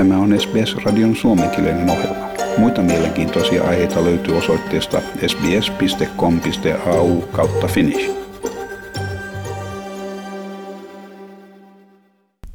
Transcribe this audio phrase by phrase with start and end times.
[0.00, 2.28] Tämä on SBS-radion suomenkielinen ohjelma.
[2.58, 8.10] Muita mielenkiintoisia aiheita löytyy osoitteesta sbs.com.au kautta finnish.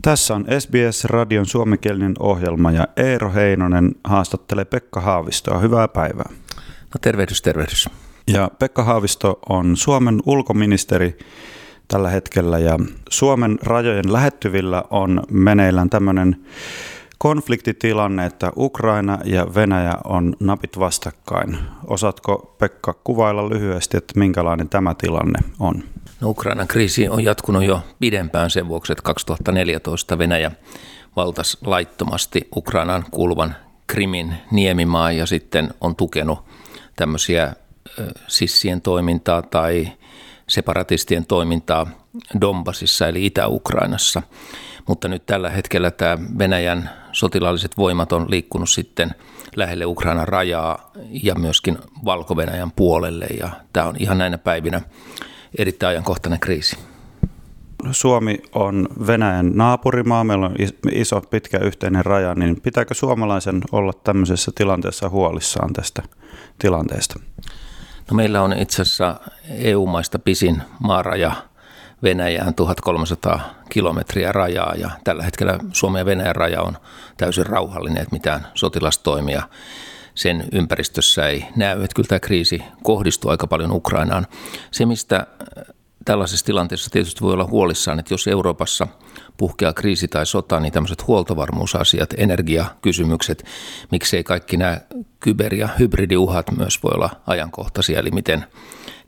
[0.01, 5.59] Tässä on SBS-radion suomenkielinen ohjelma ja Eero Heinonen haastattelee Pekka Haavistoa.
[5.59, 6.29] Hyvää päivää.
[6.83, 7.89] No tervehdys, tervehdys.
[8.27, 11.17] Ja Pekka Haavisto on Suomen ulkoministeri
[11.87, 16.45] tällä hetkellä ja Suomen rajojen lähettyvillä on meneillään tämmöinen
[17.17, 21.57] konfliktitilanne, että Ukraina ja Venäjä on napit vastakkain.
[21.87, 25.83] Osaatko Pekka kuvailla lyhyesti, että minkälainen tämä tilanne on?
[26.21, 30.51] No, Ukrainan kriisi on jatkunut jo pidempään sen vuoksi, että 2014 Venäjä
[31.15, 33.55] valtas laittomasti Ukrainan kuuluvan
[33.87, 36.39] Krimin niemimaa ja sitten on tukenut
[36.95, 37.53] tämmöisiä
[38.27, 39.91] sissien toimintaa tai
[40.47, 41.87] separatistien toimintaa
[42.41, 44.21] Donbasissa eli Itä-Ukrainassa.
[44.87, 49.11] Mutta nyt tällä hetkellä tämä Venäjän sotilaalliset voimat on liikkunut sitten
[49.55, 50.91] lähelle Ukrainan rajaa
[51.23, 54.81] ja myöskin Valko-Venäjän puolelle ja tämä on ihan näinä päivinä
[55.57, 56.77] erittäin ajankohtainen kriisi.
[57.91, 60.55] Suomi on Venäjän naapurimaa, meillä on
[60.91, 66.03] iso pitkä yhteinen raja, niin pitääkö suomalaisen olla tämmöisessä tilanteessa huolissaan tästä
[66.59, 67.19] tilanteesta?
[68.11, 71.31] No meillä on itse asiassa EU-maista pisin maaraja
[72.03, 76.77] Venäjään 1300 kilometriä rajaa ja tällä hetkellä Suomen ja Venäjän raja on
[77.17, 79.41] täysin rauhallinen, että mitään sotilastoimia
[80.15, 81.83] sen ympäristössä ei näy.
[81.83, 84.27] Että kyllä tämä kriisi kohdistuu aika paljon Ukrainaan.
[84.71, 85.27] Se, mistä
[86.05, 88.87] tällaisessa tilanteessa tietysti voi olla huolissaan, että jos Euroopassa
[89.37, 93.45] puhkeaa kriisi tai sota, niin tämmöiset huoltovarmuusasiat, energiakysymykset,
[93.91, 94.81] miksei kaikki nämä
[95.19, 98.45] kyber- ja hybridiuhat myös voi olla ajankohtaisia, eli miten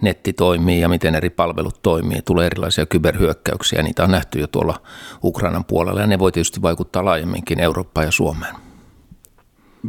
[0.02, 2.22] netti toimii ja miten eri palvelut toimii.
[2.22, 4.82] Tulee erilaisia kyberhyökkäyksiä, niitä on nähty jo tuolla
[5.24, 8.67] Ukrainan puolella ja ne voi tietysti vaikuttaa laajemminkin Eurooppaan ja Suomeen.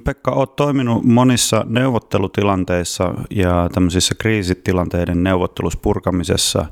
[0.04, 6.66] Pekka, olet toiminut monissa neuvottelutilanteissa ja tämmöisissä kriisitilanteiden neuvotteluspurkamisessa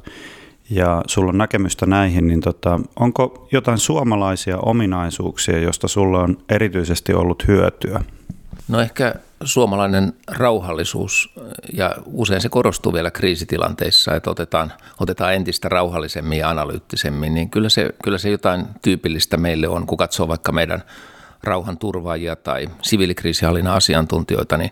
[0.71, 7.15] ja sulla on näkemystä näihin, niin tota, onko jotain suomalaisia ominaisuuksia, josta sulla on erityisesti
[7.15, 8.01] ollut hyötyä?
[8.69, 9.15] No ehkä
[9.45, 11.35] suomalainen rauhallisuus,
[11.73, 17.69] ja usein se korostuu vielä kriisitilanteissa, että otetaan, otetaan entistä rauhallisemmin ja analyyttisemmin, niin kyllä
[17.69, 20.83] se, kyllä se jotain tyypillistä meille on, kun katsoo vaikka meidän
[21.47, 24.71] rauhanturvaajia tai siviilikriisihallinnan asiantuntijoita, niin,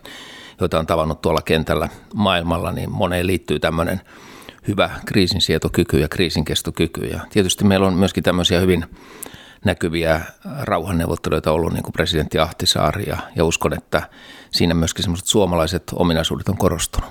[0.59, 4.01] joita on tavannut tuolla kentällä maailmalla, niin moneen liittyy tämmöinen
[4.67, 7.05] hyvä kriisinsietokyky ja kriisinkestokyky.
[7.05, 8.85] Ja tietysti meillä on myöskin tämmöisiä hyvin
[9.65, 10.21] näkyviä
[10.61, 14.09] rauhanneuvotteluita ollut, niin kuin presidentti Ahtisaari, ja, ja uskon, että
[14.51, 17.09] siinä myöskin semmoiset suomalaiset ominaisuudet on korostunut.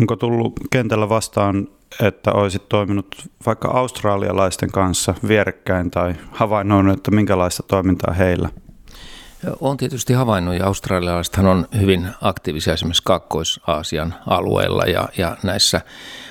[0.00, 1.68] Onko tullut kentällä vastaan,
[2.02, 3.06] että olisit toiminut
[3.46, 8.48] vaikka australialaisten kanssa vierekkäin tai havainnoinut, että minkälaista toimintaa heillä?
[9.60, 15.80] On tietysti havainnut ja australialaisethan on hyvin aktiivisia esimerkiksi Kaakkois-Aasian alueella ja, ja näissä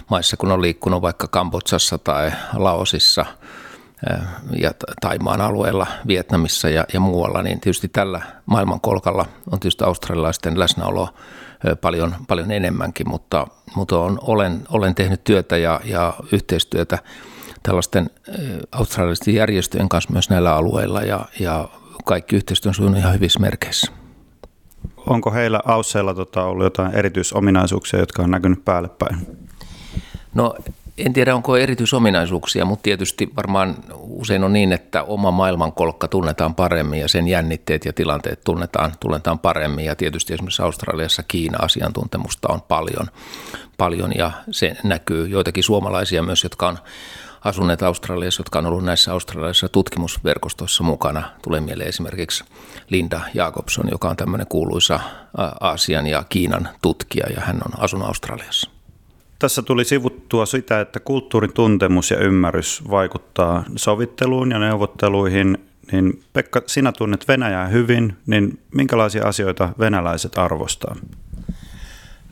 [0.09, 3.25] maissa, kun on liikkunut vaikka Kambodsassa tai Laosissa–
[4.59, 4.71] ja
[5.01, 11.09] Taimaan alueella, Vietnamissa ja, ja muualla, niin tietysti tällä maailmankolkalla on tietysti australialaisten läsnäolo
[11.81, 16.99] paljon, paljon enemmänkin, mutta, mutta on, olen, olen tehnyt työtä ja, ja yhteistyötä
[17.63, 18.09] tällaisten
[18.71, 21.69] australialaisten järjestöjen kanssa myös näillä alueilla ja, ja
[22.05, 23.91] kaikki yhteistyö on sujunut ihan hyvissä merkeissä.
[25.07, 29.37] Onko heillä Ausseilla tota, ollut jotain erityisominaisuuksia, jotka on näkynyt päälle päin?
[30.33, 30.55] No
[30.97, 36.99] en tiedä, onko erityisominaisuuksia, mutta tietysti varmaan usein on niin, että oma maailmankolkka tunnetaan paremmin
[36.99, 39.85] ja sen jännitteet ja tilanteet tunnetaan, tunnetaan paremmin.
[39.85, 43.07] Ja tietysti esimerkiksi Australiassa Kiina-asiantuntemusta on paljon,
[43.77, 46.77] paljon ja se näkyy joitakin suomalaisia myös, jotka on
[47.43, 51.31] asuneet Australiassa, jotka on ollut näissä australialaisissa tutkimusverkostoissa mukana.
[51.41, 52.43] Tulee mieleen esimerkiksi
[52.89, 54.99] Linda Jacobson, joka on tämmöinen kuuluisa
[55.61, 58.74] Aasian ja Kiinan tutkija ja hän on asunut Australiassa.
[59.39, 65.57] Tässä tuli sivuttua sitä, että kulttuurin tuntemus ja ymmärrys vaikuttaa sovitteluun ja neuvotteluihin.
[65.91, 70.95] Niin Pekka, sinä tunnet Venäjää hyvin, niin minkälaisia asioita venäläiset arvostaa?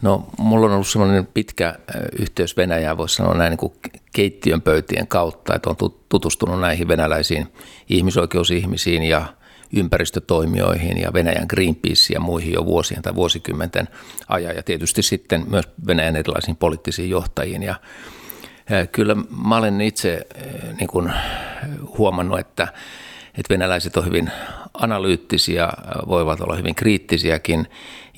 [0.02, 1.76] No, mulla on ollut sellainen pitkä
[2.20, 3.74] yhteys Venäjään, voisi sanoa näin niin kuin
[4.14, 5.76] keittiön pöytien kautta, että on
[6.10, 7.48] tutustunut näihin venäläisiin
[7.90, 9.26] ihmisoikeusihmisiin ja
[9.74, 13.88] ympäristötoimijoihin ja Venäjän Greenpeace ja muihin jo vuosien tai vuosikymmenten
[14.28, 17.64] ajan ja tietysti sitten myös Venäjän erilaisiin poliittisiin johtajiin.
[17.64, 17.75] Ja
[18.92, 19.16] kyllä
[19.46, 20.28] mä olen itse
[20.80, 21.14] niin kuin
[21.98, 22.68] huomannut, että,
[23.38, 24.31] että venäläiset on hyvin
[24.74, 25.70] analyyttisiä,
[26.08, 27.68] voivat olla hyvin kriittisiäkin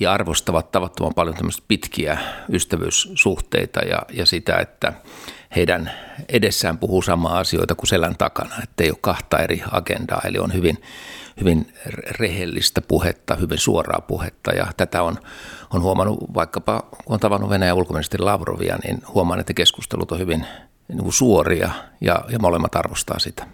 [0.00, 2.18] ja arvostavat tavattoman paljon tämmöistä pitkiä
[2.52, 4.92] ystävyyssuhteita ja, ja sitä, että
[5.56, 5.90] heidän
[6.28, 10.52] edessään puhuu samaa asioita kuin selän takana, että ei ole kahta eri agendaa, eli on
[10.52, 10.78] hyvin
[11.40, 11.72] hyvin
[12.18, 15.16] rehellistä puhetta, hyvin suoraa puhetta ja tätä on,
[15.70, 20.46] on huomannut vaikkapa, kun on tavannut Venäjän ulkoministeri Lavrovia, niin huomaan, että keskustelut on hyvin
[20.88, 23.46] niin kuin suoria ja, ja molemmat arvostaa sitä.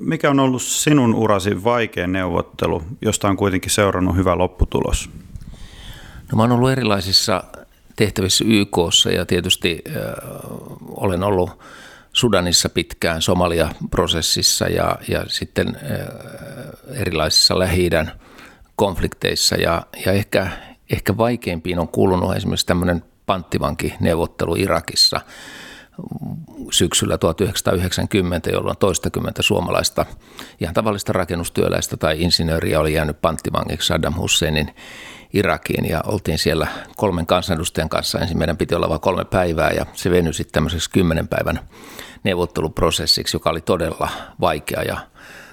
[0.00, 5.10] Mikä on ollut sinun urasi vaikea neuvottelu, josta on kuitenkin seurannut hyvä lopputulos?
[6.32, 7.44] No mä oon ollut erilaisissa
[7.96, 9.94] tehtävissä YKssa ja tietysti äh,
[10.88, 11.50] olen ollut
[12.16, 17.90] Sudanissa pitkään, Somalia-prosessissa ja, ja sitten äh, erilaisissa lähi
[18.76, 20.50] konflikteissa ja, ja ehkä,
[20.90, 25.20] ehkä vaikeimpiin on kuulunut esimerkiksi tämmöinen panttivankineuvottelu Irakissa–
[26.70, 30.06] syksyllä 1990, jolloin toistakymmentä suomalaista
[30.60, 34.74] ihan tavallista rakennustyöläistä tai insinööriä oli jäänyt panttivangiksi Saddam Husseinin
[35.32, 36.66] Irakiin ja oltiin siellä
[36.96, 38.18] kolmen kansanedustajan kanssa.
[38.18, 41.60] Ensin meidän piti olla vain kolme päivää ja se venyi sitten tämmöiseksi kymmenen päivän
[42.24, 44.08] neuvotteluprosessiksi, joka oli todella
[44.40, 44.98] vaikea ja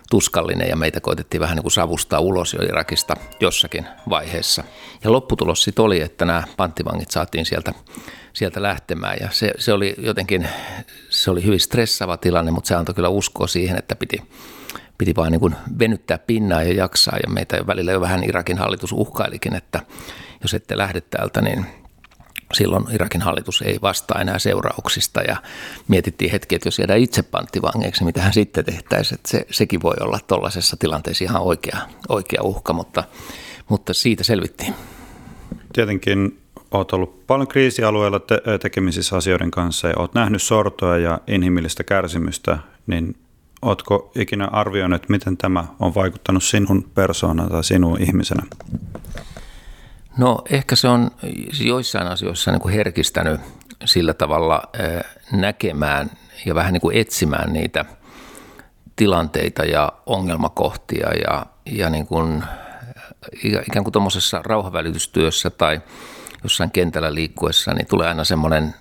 [0.10, 4.64] tuskallinen ja meitä koitettiin vähän niin kuin savustaa ulos jo Irakista jossakin vaiheessa.
[5.04, 7.74] Ja lopputulos sitten oli, että nämä panttivangit saatiin sieltä
[8.34, 9.18] sieltä lähtemään.
[9.22, 10.48] Ja se, se oli jotenkin,
[11.10, 14.22] se oli hyvin stressaava tilanne, mutta se antoi kyllä uskoa siihen, että piti,
[14.98, 17.18] piti vain niin kuin venyttää pinnaa ja jaksaa.
[17.24, 19.80] Ja meitä välillä jo vähän Irakin hallitus uhkailikin, että
[20.42, 21.66] jos ette lähde täältä, niin
[22.54, 25.38] silloin Irakin hallitus ei vastaa enää seurauksista ja
[25.88, 29.16] mietittiin hetki, että jos jäädään itse panttivangeiksi, niin mitä hän sitten tehtäisiin.
[29.16, 31.78] Että se, sekin voi olla tuollaisessa tilanteessa ihan oikea,
[32.10, 33.04] oikea uhka, mutta,
[33.70, 34.74] mutta siitä selvittiin.
[35.74, 36.40] Tietenkin
[36.72, 42.58] olet ollut paljon kriisialueella te- tekemisissä asioiden kanssa ja olet nähnyt sortoa ja inhimillistä kärsimystä,
[42.88, 43.16] niin
[43.62, 48.44] oletko ikinä arvioinut, miten tämä on vaikuttanut sinun persoonaan tai sinun ihmisenä?
[50.18, 51.12] No ehkä se on
[51.60, 53.42] joissain asioissa niin kuin herkistänyt
[53.86, 54.64] sillä tavalla
[55.32, 56.12] näkemään
[56.46, 57.86] ja vähän niin kuin etsimään niitä
[58.96, 62.44] tilanteita ja ongelmakohtia ja, ja niin kuin,
[63.44, 65.82] ikään kuin tuommoisessa rauhavälitystyössä tai–
[66.44, 68.76] jossain kentällä liikkuessa, niin tulee aina semmoinen,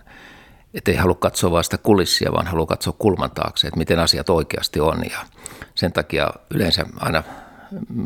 [0.74, 4.30] että ei halua katsoa vain sitä kulissia, vaan haluaa katsoa kulman taakse, että miten asiat
[4.30, 5.02] oikeasti on.
[5.10, 5.18] Ja
[5.74, 7.22] sen takia yleensä aina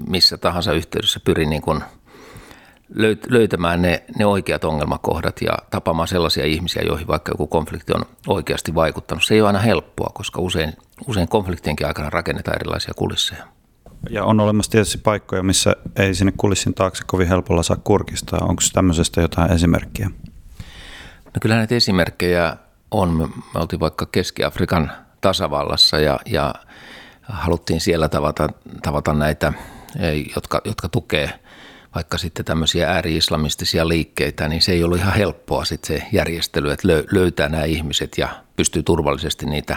[0.08, 1.84] missä tahansa yhteydessä pyrin niin kuin
[3.28, 8.74] löytämään ne, ne oikeat ongelmakohdat ja tapaamaan sellaisia ihmisiä, joihin vaikka joku konflikti on oikeasti
[8.74, 9.24] vaikuttanut.
[9.24, 10.72] Se ei ole aina helppoa, koska usein,
[11.08, 13.44] usein konfliktienkin aikana rakennetaan erilaisia kulisseja.
[14.10, 18.38] Ja on olemassa tietysti paikkoja, missä ei sinne kulissin taakse kovin helpolla saa kurkistaa.
[18.42, 20.10] Onko tämmöisestä jotain esimerkkiä?
[21.24, 22.56] No kyllä näitä esimerkkejä
[22.90, 23.32] on.
[23.54, 26.54] Me oltiin vaikka Keski-Afrikan tasavallassa ja, ja
[27.22, 28.48] haluttiin siellä tavata,
[28.82, 29.52] tavata näitä,
[30.34, 31.40] jotka, jotka tukee
[31.96, 36.88] vaikka sitten tämmöisiä ääri-islamistisia liikkeitä, niin se ei ollut ihan helppoa sitten se järjestely, että
[37.12, 39.76] löytää nämä ihmiset ja pystyy turvallisesti niitä,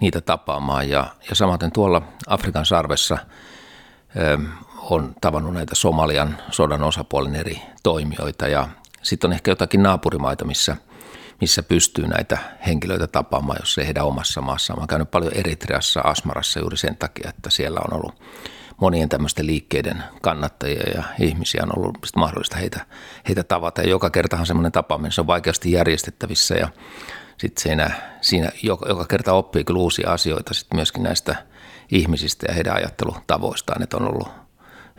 [0.00, 0.88] niitä tapaamaan.
[0.88, 3.18] Ja, ja samaten tuolla Afrikan sarvessa–
[4.90, 8.68] on tavannut näitä Somalian sodan osapuolen eri toimijoita ja
[9.02, 10.76] sitten on ehkä jotakin naapurimaita, missä,
[11.40, 14.78] missä pystyy näitä henkilöitä tapaamaan, jos ei heidän omassa maassaan.
[14.78, 18.14] Mä oon käynyt paljon Eritreassa, Asmarassa juuri sen takia, että siellä on ollut
[18.80, 22.86] monien tämmöisten liikkeiden kannattajia ja ihmisiä on ollut mahdollista heitä,
[23.28, 23.82] heitä tavata.
[23.82, 26.68] Ja joka kertahan semmoinen tapaaminen, se on vaikeasti järjestettävissä ja
[27.38, 27.90] sitten siinä,
[28.20, 31.36] siinä joka, joka kerta oppii kyllä uusia asioita sitten myöskin näistä–
[31.90, 34.28] ihmisistä ja heidän ajattelutavoistaan, että on ollut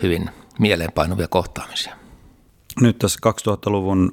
[0.02, 0.30] hyvin
[0.60, 1.96] mieleenpainuvia kohtaamisia.
[2.82, 4.12] Nyt tässä 2000-luvun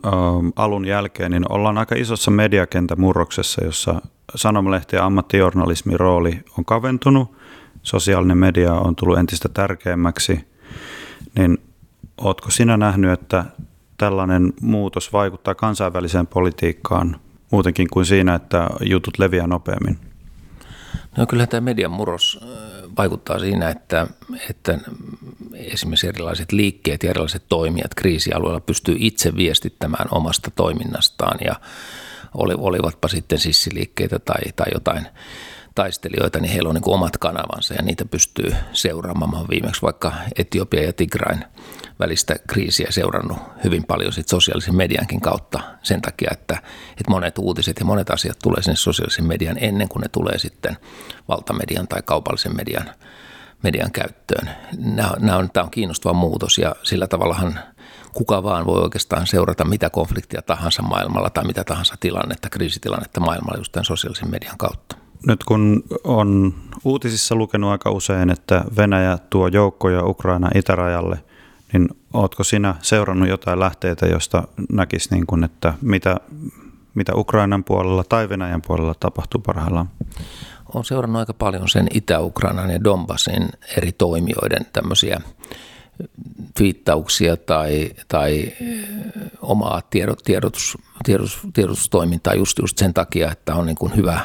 [0.56, 4.02] alun jälkeen niin ollaan aika isossa mediakentämurroksessa, jossa
[4.34, 7.36] sanomalehti ja ammattijournalismin rooli on kaventunut,
[7.82, 10.44] sosiaalinen media on tullut entistä tärkeämmäksi,
[11.38, 11.58] niin
[12.20, 13.44] oletko sinä nähnyt, että
[13.98, 17.20] tällainen muutos vaikuttaa kansainväliseen politiikkaan
[17.50, 19.98] muutenkin kuin siinä, että jutut leviää nopeammin?
[21.16, 22.40] No kyllä tämä median murros
[22.98, 24.06] vaikuttaa siinä, että,
[24.50, 24.78] että
[25.54, 31.54] esimerkiksi erilaiset liikkeet ja erilaiset toimijat kriisialueella pystyy itse viestittämään omasta toiminnastaan ja
[32.34, 35.06] oli, olivatpa sitten sissiliikkeitä tai, tai jotain
[35.74, 39.48] taistelijoita, niin heillä on niin omat kanavansa ja niitä pystyy seuraamaan.
[39.50, 41.44] Viimeksi vaikka Etiopia ja Tigrain
[41.98, 46.54] välistä kriisiä seurannut hyvin paljon sit sosiaalisen mediankin kautta sen takia, että,
[46.90, 50.76] että monet uutiset ja monet asiat tulee sinne sosiaalisen median ennen kuin ne tulee sitten
[51.28, 52.90] valtamedian tai kaupallisen median,
[53.62, 54.50] median käyttöön.
[55.18, 57.58] Nämä on, tämä on kiinnostava muutos ja sillä tavallahan
[58.12, 63.58] kuka vaan voi oikeastaan seurata mitä konfliktia tahansa maailmalla tai mitä tahansa tilannetta, kriisitilannetta maailmalla
[63.58, 65.01] just tämän sosiaalisen median kautta.
[65.26, 71.18] Nyt kun on uutisissa lukenut aika usein, että Venäjä tuo joukkoja Ukraina itärajalle–
[71.72, 76.16] niin ootko sinä seurannut jotain lähteitä, josta näkisi, niin kuin, että mitä,
[76.94, 79.90] mitä Ukrainan puolella tai Venäjän puolella tapahtuu parhaillaan?
[80.74, 85.20] olen seurannut aika paljon sen Itä-Ukrainan ja Donbassin eri toimijoiden tämmöisiä
[86.54, 88.52] twiittauksia tai, tai
[89.40, 94.20] omaa tiedot, tiedotus, tiedotus, tiedotustoimintaa just, just sen takia, että on niin kuin hyvä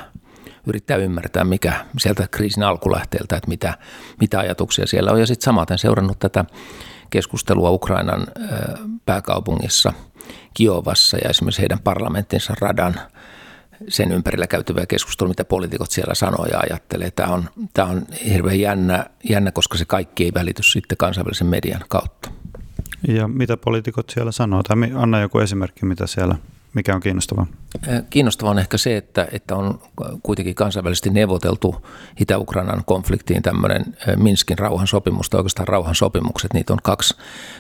[0.68, 3.78] yrittää ymmärtää, mikä sieltä kriisin alkulähteeltä, että mitä,
[4.20, 5.20] mitä ajatuksia siellä on.
[5.20, 6.46] Ja sitten samaten seurannut tätä
[7.10, 8.28] keskustelua Ukrainan
[9.06, 9.94] pääkaupungissa
[10.54, 12.96] Kiovassa ja esimerkiksi heidän parlamenttinsa radan
[13.88, 17.12] sen ympärillä käytävää keskustelua, mitä poliitikot siellä sanoo ja ajattelee.
[17.12, 21.82] Tämä on, tämä on hirveän jännä, jännä, koska se kaikki ei välity sitten kansainvälisen median
[21.88, 22.32] kautta.
[23.08, 24.64] Ja mitä poliitikot siellä sanoo?
[24.64, 26.36] Tai anna joku esimerkki, mitä siellä
[26.78, 27.48] mikä on kiinnostavaa?
[28.10, 29.80] Kiinnostavaa on ehkä se, että, että on
[30.24, 31.88] kuitenkin kansainvälisesti neuvoteltu
[32.20, 37.18] Itä-Ukrainan konfliktiin tämmöinen Minskin rauhansopimus, tai oikeastaan rauhansopimukset, niitä on kaksi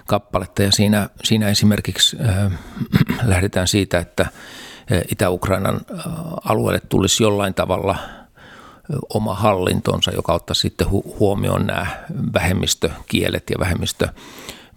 [0.07, 2.51] kappaletta, ja siinä, siinä esimerkiksi äh,
[3.31, 4.25] lähdetään siitä, että
[5.11, 5.81] Itä-Ukrainan
[6.43, 7.97] alueelle tulisi jollain tavalla
[9.09, 11.87] oma hallintonsa, joka ottaa sitten huomioon nämä
[12.33, 14.07] vähemmistökielet ja vähemmistö,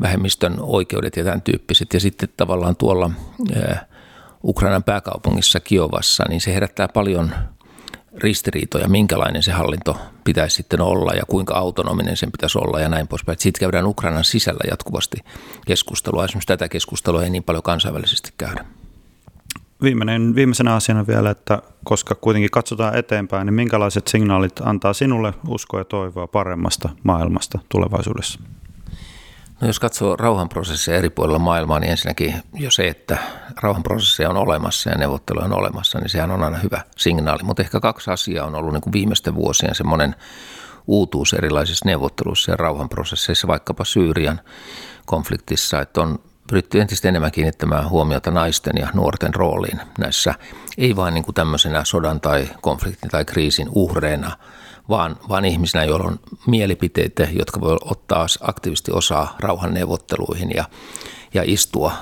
[0.01, 1.95] vähemmistön oikeudet ja tämän tyyppiset.
[1.95, 3.11] Ja sitten tavallaan tuolla
[4.45, 7.31] Ukrainan pääkaupungissa Kiovassa, niin se herättää paljon
[8.17, 13.09] ristiriitoja, minkälainen se hallinto pitäisi sitten olla ja kuinka autonominen sen pitäisi olla ja näin
[13.09, 13.39] poispäin.
[13.41, 15.17] Siitä käydään Ukrainan sisällä jatkuvasti
[15.67, 16.25] keskustelua.
[16.25, 18.65] Esimerkiksi tätä keskustelua ei niin paljon kansainvälisesti käydä.
[19.83, 25.81] Viimeinen, viimeisenä asiana vielä, että koska kuitenkin katsotaan eteenpäin, niin minkälaiset signaalit antaa sinulle uskoa
[25.81, 28.41] ja toivoa paremmasta maailmasta tulevaisuudessa?
[29.61, 33.19] No jos katsoo rauhanprosesseja eri puolilla maailmaa, niin ensinnäkin jo se, että
[33.63, 37.43] rauhanprosesseja on olemassa ja neuvotteluja on olemassa, niin sehän on aina hyvä signaali.
[37.43, 40.15] Mutta ehkä kaksi asiaa on ollut niin kuin viimeisten vuosien semmoinen
[40.87, 44.41] uutuus erilaisissa neuvotteluissa ja rauhanprosesseissa, vaikkapa Syyrian
[45.07, 50.35] konfliktissa, että on pyritty entistä enemmän kiinnittämään huomiota naisten ja nuorten rooliin näissä,
[50.79, 54.37] ei vain niin kuin tämmöisenä sodan tai konfliktin tai kriisin uhreina,
[54.91, 60.65] vaan, vaan ihmisinä, joilla on mielipiteitä, jotka voi ottaa aktiivisesti osaa rauhan neuvotteluihin ja,
[61.35, 61.93] ja istua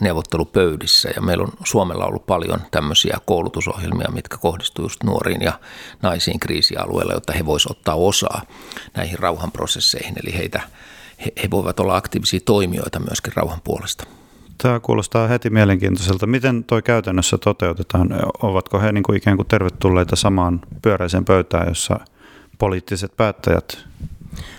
[0.00, 1.08] neuvottelupöydissä.
[1.16, 5.52] Ja meillä on Suomella ollut paljon tämmöisiä koulutusohjelmia, mitkä kohdistuu just nuoriin ja
[6.02, 8.42] naisiin kriisialueilla, jotta he voisivat ottaa osaa
[8.96, 10.14] näihin rauhanprosesseihin.
[10.24, 10.60] Eli heitä,
[11.24, 14.04] he, he voivat olla aktiivisia toimijoita myöskin rauhan puolesta.
[14.62, 16.26] Tämä kuulostaa heti mielenkiintoiselta.
[16.26, 18.08] Miten tuo käytännössä toteutetaan?
[18.42, 22.00] Ovatko he niin kuin ikään kuin tervetulleita samaan pyöräiseen pöytään, jossa–
[22.58, 23.86] poliittiset päättäjät?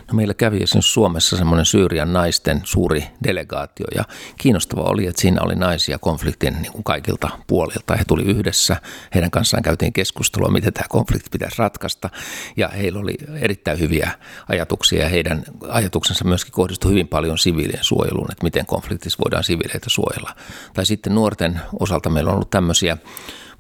[0.08, 4.04] No meillä kävi esimerkiksi Suomessa semmoinen Syyrian naisten suuri delegaatio ja
[4.38, 7.96] kiinnostava oli, että siinä oli naisia konfliktin niin kuin kaikilta puolilta.
[7.96, 8.82] He tuli yhdessä,
[9.14, 12.10] heidän kanssaan käytiin keskustelua, miten tämä konflikti pitäisi ratkaista
[12.58, 14.12] ja heillä oli erittäin hyviä
[14.50, 19.90] ajatuksia ja heidän ajatuksensa myöskin kohdistui hyvin paljon siviilien suojeluun, että miten konfliktissa voidaan siviileitä
[19.90, 20.36] suojella.
[20.74, 22.98] Tai sitten nuorten osalta meillä on ollut tämmöisiä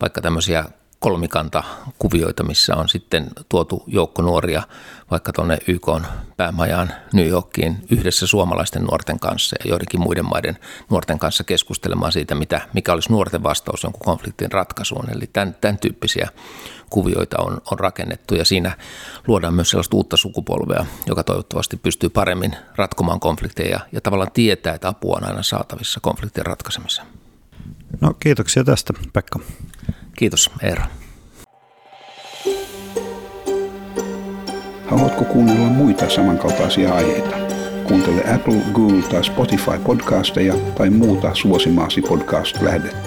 [0.02, 0.66] vaikka tämmöisiä
[1.00, 1.64] kolmikanta
[2.00, 4.64] kuvioita, missä on sitten tuotu joukko nuoria
[5.12, 5.88] vaikka tuonne YK
[6.38, 10.58] päämajaan New Yorkiin yhdessä suomalaisten nuorten kanssa ja joidenkin muiden maiden
[10.90, 15.10] nuorten kanssa keskustelemaan siitä, mitä, mikä olisi nuorten vastaus jonkun konfliktin ratkaisuun.
[15.10, 16.30] Eli tämän, tämän tyyppisiä
[16.90, 18.78] kuvioita on, on rakennettu ja siinä
[19.28, 24.88] luodaan myös sellaista uutta sukupolvea, joka toivottavasti pystyy paremmin ratkomaan konflikteja ja tavallaan tietää, että
[24.88, 27.08] apua on aina saatavissa konfliktien ratkaisemiseen.
[28.02, 29.40] No kiitoksia tästä, Pekka.
[30.18, 30.84] Kiitos Eero.
[34.86, 37.38] Haluatko kuunnella muita samankaltaisia aiheita?
[37.84, 42.98] Kuuntele Apple, Google tai Spotify podcasteja tai muuta suosimaasi podcast-lähdettä.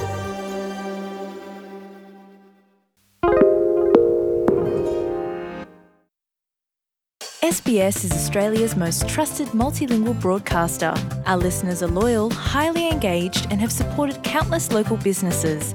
[7.52, 10.92] SBS is Australia's most trusted multilingual broadcaster.
[11.26, 15.74] Our listeners are loyal, highly engaged, and have supported countless local businesses.